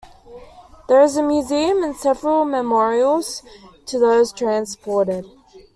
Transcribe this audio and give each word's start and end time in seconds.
There 0.87 1.03
is 1.03 1.15
a 1.15 1.21
museum 1.21 1.83
and 1.83 1.95
several 1.95 2.43
memorials 2.43 3.43
to 3.85 3.99
those 3.99 4.33
transported. 4.33 5.25